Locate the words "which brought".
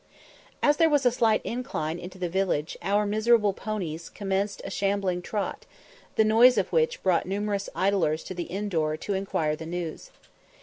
6.73-7.27